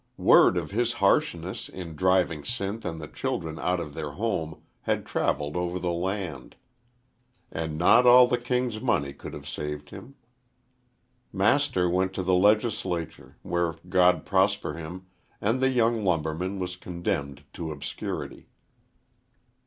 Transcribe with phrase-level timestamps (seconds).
[0.17, 5.05] Word of his harshness in driving Sinth and the children out of their home had
[5.05, 6.55] travelled over the land,
[7.51, 10.15] and not all the king's money could have saved him.
[11.31, 15.05] Master went to the Legislature where God prosper him!
[15.39, 18.47] and the young lumberman was condemned to obscurity.